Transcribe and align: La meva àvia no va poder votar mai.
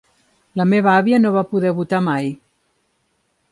La 0.61 0.65
meva 0.69 0.91
àvia 1.01 1.19
no 1.25 1.33
va 1.37 1.45
poder 1.53 1.75
votar 1.81 2.01
mai. 2.09 2.33